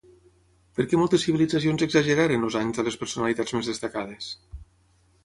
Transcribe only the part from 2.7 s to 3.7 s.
de les personalitats